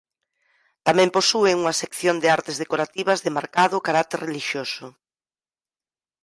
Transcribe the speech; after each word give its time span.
Tamén 0.87 1.13
posúe 1.17 1.51
unha 1.61 1.73
sección 1.81 2.15
de 2.19 2.27
artes 2.37 2.55
decorativas 2.63 3.19
de 3.25 3.33
marcado 3.37 3.75
carácter 3.87 4.19
relixioso. 4.27 4.85